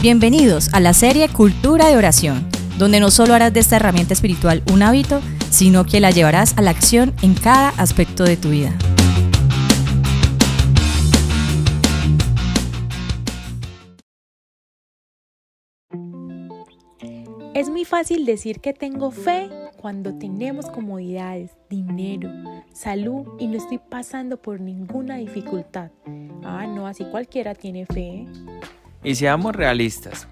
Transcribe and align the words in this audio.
Bienvenidos 0.00 0.72
a 0.74 0.78
la 0.78 0.92
serie 0.92 1.28
Cultura 1.28 1.88
de 1.88 1.96
Oración, 1.96 2.48
donde 2.78 3.00
no 3.00 3.10
solo 3.10 3.34
harás 3.34 3.52
de 3.52 3.58
esta 3.58 3.74
herramienta 3.74 4.14
espiritual 4.14 4.62
un 4.72 4.84
hábito, 4.84 5.20
sino 5.50 5.84
que 5.84 5.98
la 5.98 6.12
llevarás 6.12 6.56
a 6.56 6.62
la 6.62 6.70
acción 6.70 7.12
en 7.20 7.34
cada 7.34 7.70
aspecto 7.70 8.22
de 8.22 8.36
tu 8.36 8.50
vida. 8.50 8.72
Es 17.54 17.68
muy 17.68 17.84
fácil 17.84 18.24
decir 18.24 18.60
que 18.60 18.72
tengo 18.72 19.10
fe 19.10 19.50
cuando 19.78 20.16
tenemos 20.16 20.66
comodidades, 20.70 21.50
dinero, 21.68 22.30
salud 22.72 23.26
y 23.40 23.48
no 23.48 23.56
estoy 23.56 23.78
pasando 23.78 24.40
por 24.40 24.60
ninguna 24.60 25.16
dificultad. 25.16 25.90
Ah, 26.44 26.68
no, 26.68 26.86
así 26.86 27.04
cualquiera 27.10 27.56
tiene 27.56 27.84
fe. 27.84 28.26
Y 29.04 29.14
seamos 29.14 29.54
realistas, 29.54 30.26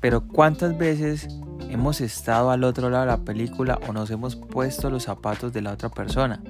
pero 0.00 0.26
¿cuántas 0.26 0.76
veces 0.76 1.28
hemos 1.70 2.00
estado 2.00 2.50
al 2.50 2.64
otro 2.64 2.90
lado 2.90 3.04
de 3.04 3.12
la 3.12 3.24
película 3.24 3.78
o 3.86 3.92
nos 3.92 4.10
hemos 4.10 4.34
puesto 4.34 4.90
los 4.90 5.04
zapatos 5.04 5.52
de 5.52 5.62
la 5.62 5.72
otra 5.72 5.88
persona? 5.88 6.42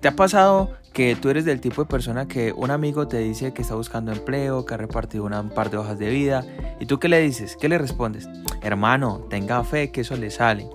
¿Te 0.00 0.08
ha 0.08 0.16
pasado 0.16 0.76
que 0.92 1.14
tú 1.14 1.28
eres 1.28 1.44
del 1.44 1.60
tipo 1.60 1.82
de 1.82 1.88
persona 1.88 2.26
que 2.26 2.52
un 2.52 2.72
amigo 2.72 3.06
te 3.06 3.18
dice 3.18 3.52
que 3.54 3.62
está 3.62 3.76
buscando 3.76 4.10
empleo, 4.10 4.64
que 4.64 4.74
ha 4.74 4.76
repartido 4.76 5.24
un 5.24 5.50
par 5.50 5.70
de 5.70 5.76
hojas 5.76 6.00
de 6.00 6.10
vida 6.10 6.44
y 6.80 6.86
tú 6.86 6.98
qué 6.98 7.08
le 7.08 7.20
dices? 7.20 7.56
¿Qué 7.56 7.68
le 7.68 7.78
respondes? 7.78 8.28
Hermano, 8.60 9.26
tenga 9.30 9.62
fe 9.62 9.92
que 9.92 10.00
eso 10.00 10.16
le 10.16 10.30
sale. 10.30 10.68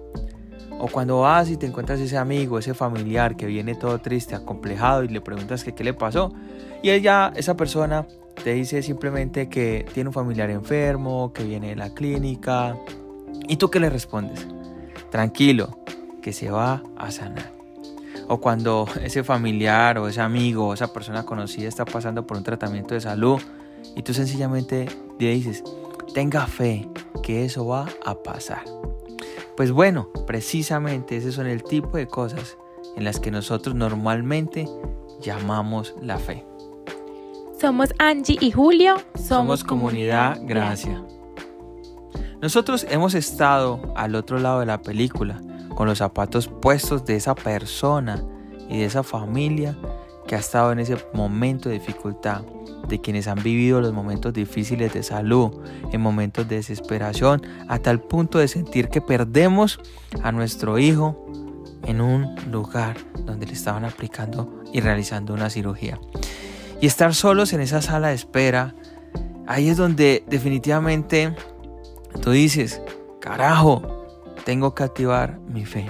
O 0.80 0.88
cuando 0.88 1.20
vas 1.20 1.50
y 1.50 1.58
te 1.58 1.66
encuentras 1.66 2.00
ese 2.00 2.18
amigo, 2.18 2.60
ese 2.60 2.74
familiar 2.74 3.36
que 3.36 3.46
viene 3.46 3.76
todo 3.76 4.00
triste, 4.00 4.36
acomplejado 4.36 5.04
y 5.04 5.10
le 5.10 5.20
preguntas 5.20 5.64
qué 5.64 5.84
le 5.84 5.94
pasó 5.94 6.34
y 6.82 6.90
ella, 6.90 7.32
esa 7.36 7.56
persona 7.56 8.06
te 8.42 8.54
dice 8.54 8.82
simplemente 8.82 9.50
que 9.50 9.86
tiene 9.94 10.10
un 10.10 10.14
familiar 10.14 10.50
enfermo, 10.50 11.32
que 11.34 11.44
viene 11.44 11.70
de 11.70 11.76
la 11.76 11.94
clínica. 11.94 12.78
¿Y 13.48 13.58
tú 13.58 13.70
qué 13.70 13.80
le 13.80 13.90
respondes? 13.90 14.48
Tranquilo, 15.10 15.78
que 16.22 16.34
se 16.34 16.50
va 16.50 16.82
a 16.98 17.12
sanar 17.12 17.64
o 18.28 18.40
cuando 18.40 18.88
ese 19.04 19.24
familiar 19.24 19.98
o 19.98 20.08
ese 20.08 20.22
amigo 20.22 20.68
o 20.68 20.74
esa 20.74 20.94
persona 20.94 21.26
conocida 21.26 21.68
está 21.68 21.86
pasando 21.86 22.26
por 22.26 22.38
un 22.38 22.44
tratamiento 22.44 22.94
de 22.94 23.02
salud 23.02 23.40
y 23.96 24.04
tú 24.04 24.14
sencillamente 24.14 24.88
le 25.20 25.34
dices, 25.34 25.64
tenga 26.14 26.48
fe 26.48 26.88
que 27.22 27.46
eso 27.46 27.68
va 27.68 27.88
a 28.06 28.16
pasar. 28.16 28.64
Pues 29.56 29.72
bueno, 29.72 30.10
precisamente 30.26 31.18
ese 31.18 31.32
son 31.32 31.46
el 31.46 31.64
tipo 31.64 31.98
de 31.98 32.08
cosas 32.08 32.58
en 32.96 33.04
las 33.04 33.20
que 33.20 33.30
nosotros 33.30 33.76
normalmente 33.76 34.68
llamamos 35.22 35.94
la 36.02 36.18
fe. 36.18 36.44
Somos 37.64 37.94
Angie 37.98 38.38
y 38.42 38.52
Julio. 38.52 38.98
Somos, 39.16 39.64
comunidad, 39.64 40.38
Gracia. 40.42 41.02
Nosotros 42.42 42.86
hemos 42.90 43.14
estado 43.14 43.80
al 43.96 44.16
otro 44.16 44.38
lado 44.38 44.60
de 44.60 44.66
la 44.66 44.82
película 44.82 45.42
con 45.74 45.88
los 45.88 46.00
zapatos 46.00 46.50
puestos 46.50 47.06
de 47.06 47.16
esa 47.16 47.36
persona 47.36 48.22
y 48.68 48.80
de 48.80 48.84
esa 48.84 49.02
familia 49.02 49.78
que 50.28 50.36
ha 50.36 50.40
estado 50.40 50.74
en 50.74 50.80
ese 50.80 50.98
momento 51.14 51.70
de 51.70 51.76
dificultad, 51.76 52.42
de 52.90 53.00
quienes 53.00 53.30
han 53.30 53.42
vivido 53.42 53.80
los 53.80 53.94
momentos 53.94 54.34
difíciles 54.34 54.92
de 54.94 55.02
salud, 55.02 55.52
en 55.94 56.02
momentos 56.02 56.50
de 56.50 56.58
desesperación, 56.58 57.44
hasta 57.70 57.92
el 57.92 58.02
punto 58.02 58.40
de 58.40 58.50
sentir 58.50 58.90
que 58.90 59.00
perdemos 59.00 59.80
a 60.22 60.34
nuestro 60.34 60.80
hijo 60.80 61.32
en 61.86 62.02
un 62.02 62.36
lugar 62.52 62.98
donde 63.26 63.46
le 63.46 63.54
estaban 63.54 63.86
aplicando 63.86 64.64
y 64.74 64.82
realizando 64.82 65.34
una 65.34 65.50
cirugía. 65.50 65.98
Y 66.84 66.86
estar 66.86 67.16
solos 67.16 67.54
en 67.54 67.62
esa 67.62 67.82
sala 67.82 68.10
de 68.10 68.16
espera, 68.16 68.76
ahí 69.48 69.70
es 69.70 69.78
donde 69.78 70.26
definitivamente 70.28 71.34
tú 72.22 72.32
dices, 72.32 72.82
carajo, 73.22 74.06
tengo 74.44 74.76
que 74.76 74.84
activar 74.84 75.40
mi 75.48 75.64
fe. 75.66 75.88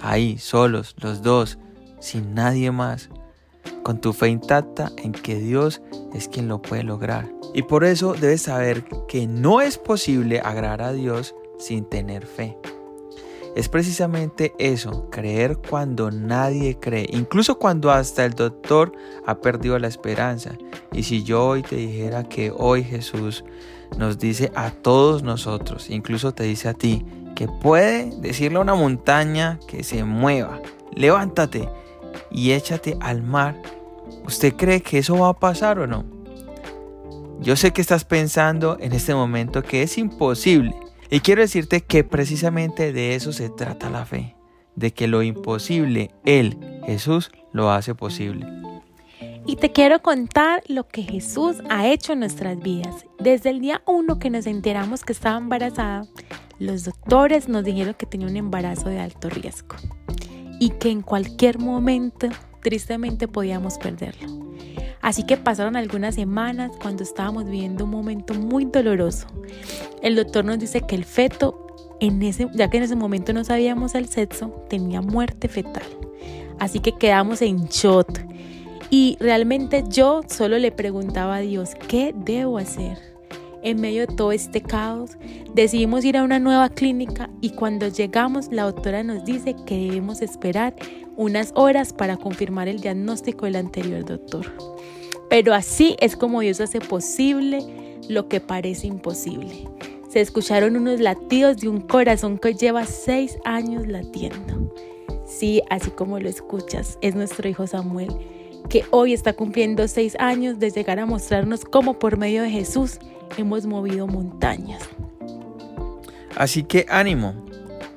Ahí, 0.00 0.36
solos, 0.36 0.96
los 0.98 1.22
dos, 1.22 1.60
sin 2.00 2.34
nadie 2.34 2.72
más, 2.72 3.08
con 3.84 4.00
tu 4.00 4.12
fe 4.12 4.30
intacta 4.30 4.90
en 4.96 5.12
que 5.12 5.36
Dios 5.36 5.80
es 6.12 6.26
quien 6.26 6.48
lo 6.48 6.60
puede 6.60 6.82
lograr. 6.82 7.30
Y 7.54 7.62
por 7.62 7.84
eso 7.84 8.14
debes 8.14 8.42
saber 8.42 8.82
que 9.06 9.28
no 9.28 9.60
es 9.60 9.78
posible 9.78 10.40
agradar 10.40 10.82
a 10.82 10.92
Dios 10.92 11.36
sin 11.56 11.88
tener 11.88 12.26
fe. 12.26 12.58
Es 13.56 13.68
precisamente 13.68 14.54
eso, 14.58 15.10
creer 15.10 15.58
cuando 15.58 16.10
nadie 16.10 16.78
cree, 16.78 17.06
incluso 17.10 17.58
cuando 17.58 17.90
hasta 17.90 18.24
el 18.24 18.34
doctor 18.34 18.92
ha 19.26 19.40
perdido 19.40 19.78
la 19.78 19.88
esperanza. 19.88 20.56
Y 20.92 21.02
si 21.02 21.24
yo 21.24 21.44
hoy 21.44 21.62
te 21.62 21.76
dijera 21.76 22.24
que 22.24 22.52
hoy 22.56 22.84
Jesús 22.84 23.44
nos 23.98 24.18
dice 24.18 24.52
a 24.54 24.70
todos 24.70 25.24
nosotros, 25.24 25.90
incluso 25.90 26.32
te 26.32 26.44
dice 26.44 26.68
a 26.68 26.74
ti, 26.74 27.04
que 27.34 27.48
puede 27.48 28.10
decirle 28.20 28.58
a 28.58 28.62
una 28.62 28.74
montaña 28.74 29.58
que 29.66 29.82
se 29.82 30.04
mueva, 30.04 30.60
levántate 30.94 31.68
y 32.30 32.52
échate 32.52 32.96
al 33.00 33.22
mar, 33.22 33.60
¿usted 34.24 34.54
cree 34.54 34.80
que 34.80 34.98
eso 34.98 35.18
va 35.18 35.30
a 35.30 35.38
pasar 35.38 35.80
o 35.80 35.88
no? 35.88 36.04
Yo 37.40 37.56
sé 37.56 37.72
que 37.72 37.80
estás 37.80 38.04
pensando 38.04 38.76
en 38.78 38.92
este 38.92 39.14
momento 39.14 39.62
que 39.62 39.82
es 39.82 39.98
imposible 39.98 40.74
y 41.10 41.20
quiero 41.20 41.42
decirte 41.42 41.80
que 41.80 42.04
precisamente 42.04 42.92
de 42.92 43.14
eso 43.14 43.32
se 43.32 43.50
trata 43.50 43.90
la 43.90 44.04
fe, 44.04 44.36
de 44.76 44.92
que 44.92 45.08
lo 45.08 45.22
imposible, 45.22 46.10
Él, 46.24 46.56
Jesús, 46.86 47.32
lo 47.52 47.70
hace 47.70 47.94
posible. 47.94 48.46
Y 49.46 49.56
te 49.56 49.72
quiero 49.72 50.00
contar 50.02 50.62
lo 50.68 50.86
que 50.86 51.02
Jesús 51.02 51.56
ha 51.68 51.88
hecho 51.88 52.12
en 52.12 52.20
nuestras 52.20 52.58
vidas. 52.60 53.06
Desde 53.18 53.50
el 53.50 53.60
día 53.60 53.82
uno 53.86 54.18
que 54.18 54.30
nos 54.30 54.46
enteramos 54.46 55.02
que 55.02 55.12
estaba 55.12 55.38
embarazada, 55.38 56.06
los 56.58 56.84
doctores 56.84 57.48
nos 57.48 57.64
dijeron 57.64 57.94
que 57.94 58.06
tenía 58.06 58.28
un 58.28 58.36
embarazo 58.36 58.88
de 58.88 59.00
alto 59.00 59.28
riesgo 59.30 59.76
y 60.60 60.70
que 60.70 60.90
en 60.90 61.00
cualquier 61.02 61.58
momento 61.58 62.28
tristemente 62.62 63.26
podíamos 63.26 63.78
perderlo. 63.78 64.49
Así 65.00 65.24
que 65.24 65.36
pasaron 65.36 65.76
algunas 65.76 66.14
semanas 66.14 66.70
cuando 66.80 67.02
estábamos 67.02 67.44
viviendo 67.44 67.84
un 67.84 67.90
momento 67.90 68.34
muy 68.34 68.66
doloroso. 68.66 69.26
El 70.02 70.16
doctor 70.16 70.44
nos 70.44 70.58
dice 70.58 70.82
que 70.82 70.94
el 70.94 71.04
feto, 71.04 71.66
en 72.00 72.22
ese, 72.22 72.48
ya 72.54 72.68
que 72.68 72.76
en 72.76 72.82
ese 72.82 72.96
momento 72.96 73.32
no 73.32 73.44
sabíamos 73.44 73.94
el 73.94 74.08
sexo, 74.08 74.64
tenía 74.68 75.00
muerte 75.00 75.48
fetal. 75.48 75.84
Así 76.58 76.80
que 76.80 76.92
quedamos 76.92 77.40
en 77.42 77.66
shot. 77.66 78.20
Y 78.90 79.16
realmente 79.20 79.84
yo 79.88 80.20
solo 80.28 80.58
le 80.58 80.72
preguntaba 80.72 81.36
a 81.36 81.40
Dios, 81.40 81.70
¿qué 81.88 82.12
debo 82.14 82.58
hacer? 82.58 83.09
En 83.62 83.80
medio 83.80 84.06
de 84.06 84.14
todo 84.14 84.32
este 84.32 84.60
caos, 84.60 85.18
decidimos 85.54 86.04
ir 86.04 86.16
a 86.16 86.22
una 86.22 86.38
nueva 86.38 86.68
clínica 86.68 87.30
y 87.40 87.50
cuando 87.50 87.88
llegamos 87.88 88.50
la 88.50 88.64
doctora 88.64 89.02
nos 89.02 89.24
dice 89.24 89.54
que 89.66 89.76
debemos 89.76 90.22
esperar 90.22 90.74
unas 91.16 91.52
horas 91.54 91.92
para 91.92 92.16
confirmar 92.16 92.68
el 92.68 92.80
diagnóstico 92.80 93.46
del 93.46 93.56
anterior 93.56 94.04
doctor. 94.04 94.46
Pero 95.28 95.54
así 95.54 95.96
es 96.00 96.16
como 96.16 96.40
Dios 96.40 96.60
hace 96.60 96.80
posible 96.80 97.64
lo 98.08 98.28
que 98.28 98.40
parece 98.40 98.86
imposible. 98.86 99.68
Se 100.08 100.20
escucharon 100.20 100.76
unos 100.76 100.98
latidos 100.98 101.58
de 101.58 101.68
un 101.68 101.80
corazón 101.80 102.38
que 102.38 102.54
lleva 102.54 102.84
seis 102.84 103.38
años 103.44 103.86
latiendo. 103.86 104.74
Sí, 105.24 105.62
así 105.70 105.92
como 105.92 106.18
lo 106.18 106.28
escuchas, 106.28 106.98
es 107.00 107.14
nuestro 107.14 107.48
hijo 107.48 107.68
Samuel, 107.68 108.12
que 108.68 108.84
hoy 108.90 109.12
está 109.12 109.32
cumpliendo 109.32 109.86
seis 109.86 110.16
años 110.18 110.58
de 110.58 110.70
llegar 110.70 110.98
a 110.98 111.06
mostrarnos 111.06 111.64
cómo 111.64 112.00
por 112.00 112.16
medio 112.16 112.42
de 112.42 112.50
Jesús 112.50 112.98
hemos 113.36 113.66
movido 113.66 114.06
montañas. 114.06 114.82
Así 116.36 116.62
que 116.62 116.86
ánimo, 116.88 117.34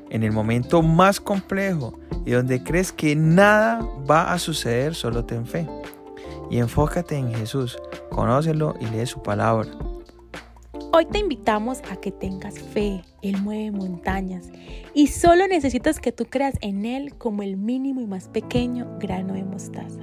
en 0.09 0.23
el 0.23 0.31
momento 0.31 0.81
más 0.81 1.19
complejo 1.19 1.97
y 2.25 2.31
donde 2.31 2.63
crees 2.63 2.91
que 2.91 3.15
nada 3.15 3.79
va 4.09 4.33
a 4.33 4.39
suceder, 4.39 4.95
solo 4.95 5.25
ten 5.25 5.45
fe. 5.45 5.67
Y 6.49 6.59
enfócate 6.59 7.15
en 7.15 7.33
Jesús, 7.33 7.77
conócelo 8.09 8.75
y 8.79 8.85
lee 8.87 9.05
su 9.05 9.21
palabra. 9.23 9.69
Hoy 10.91 11.05
te 11.05 11.17
invitamos 11.17 11.81
a 11.89 11.95
que 11.95 12.11
tengas 12.11 12.59
fe, 12.59 13.01
Él 13.23 13.41
mueve 13.41 13.71
montañas 13.71 14.51
y 14.93 15.07
solo 15.07 15.47
necesitas 15.47 15.99
que 15.99 16.11
tú 16.11 16.25
creas 16.25 16.55
en 16.61 16.85
Él 16.85 17.15
como 17.17 17.41
el 17.41 17.57
mínimo 17.57 17.99
y 18.01 18.05
más 18.05 18.27
pequeño 18.27 18.99
grano 18.99 19.33
de 19.33 19.43
mostaza. 19.43 20.02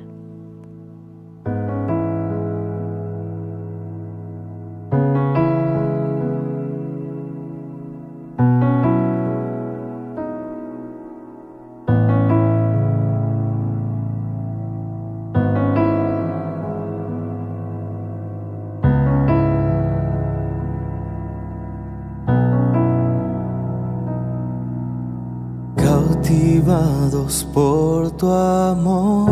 Por 27.52 28.10
tu 28.12 28.30
amor. 28.30 29.30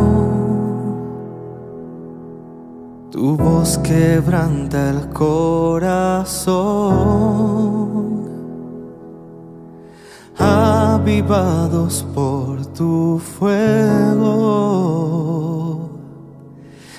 Tu 3.11 3.37
voz 3.37 3.79
quebranta 3.79 4.91
el 4.91 5.09
corazón, 5.11 6.59
avivados 10.39 12.05
por 12.15 12.67
tu 12.67 13.19
fuego, 13.19 14.29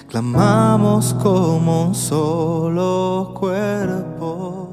clamamos 0.08 1.14
como 1.14 1.86
un 1.88 1.96
solo 1.96 3.34
cuerpo. 3.40 4.69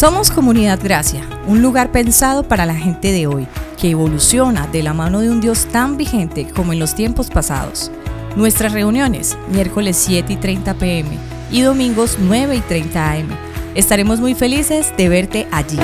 Somos 0.00 0.30
Comunidad 0.30 0.80
Gracia, 0.82 1.28
un 1.46 1.60
lugar 1.60 1.92
pensado 1.92 2.42
para 2.42 2.64
la 2.64 2.74
gente 2.74 3.12
de 3.12 3.26
hoy, 3.26 3.46
que 3.78 3.90
evoluciona 3.90 4.66
de 4.66 4.82
la 4.82 4.94
mano 4.94 5.20
de 5.20 5.28
un 5.28 5.42
Dios 5.42 5.66
tan 5.66 5.98
vigente 5.98 6.48
como 6.56 6.72
en 6.72 6.78
los 6.78 6.94
tiempos 6.94 7.28
pasados. 7.28 7.90
Nuestras 8.34 8.72
reuniones, 8.72 9.36
miércoles 9.50 9.98
7 9.98 10.32
y 10.32 10.36
30 10.36 10.72
pm 10.72 11.10
y 11.50 11.60
domingos 11.60 12.16
9 12.18 12.56
y 12.56 12.60
30 12.60 13.12
am. 13.12 13.28
Estaremos 13.74 14.20
muy 14.20 14.34
felices 14.34 14.90
de 14.96 15.10
verte 15.10 15.46
allí. 15.52 15.76